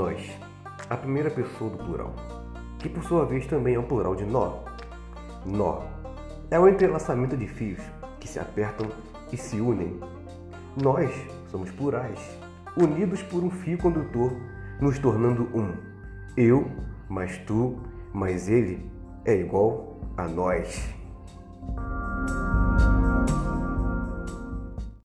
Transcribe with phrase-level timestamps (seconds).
[0.00, 0.30] nós,
[0.88, 2.14] a primeira pessoa do plural,
[2.78, 4.60] que por sua vez também é um plural de nó.
[5.44, 5.82] Nó
[6.50, 7.82] é o entrelaçamento de fios
[8.18, 8.88] que se apertam
[9.30, 10.00] e se unem.
[10.82, 11.10] Nós
[11.50, 12.18] somos plurais,
[12.78, 14.32] unidos por um fio condutor,
[14.80, 15.70] nos tornando um.
[16.34, 16.66] Eu
[17.06, 17.78] mais tu
[18.14, 18.90] mais ele
[19.26, 20.94] é igual a nós.